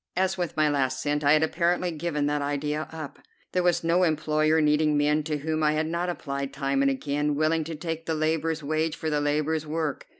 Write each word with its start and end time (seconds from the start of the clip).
As 0.15 0.35
with 0.35 0.57
my 0.57 0.67
last 0.67 0.99
cent, 0.99 1.23
I 1.23 1.33
had 1.33 1.43
apparently 1.43 1.91
given 1.91 2.25
that 2.25 2.41
idea 2.41 2.89
up. 2.91 3.19
There 3.51 3.61
was 3.61 3.83
no 3.83 4.01
employer 4.01 4.59
needing 4.59 4.97
men 4.97 5.21
to 5.25 5.37
whom 5.37 5.61
I 5.61 5.73
had 5.73 5.85
not 5.85 6.09
applied 6.09 6.51
time 6.53 6.81
and 6.81 6.89
again, 6.89 7.35
willing 7.35 7.63
to 7.65 7.75
take 7.75 8.07
the 8.07 8.15
laborer's 8.15 8.63
wage 8.63 8.95
for 8.95 9.11
the 9.11 9.21
laborer's 9.21 9.67
work. 9.67 10.07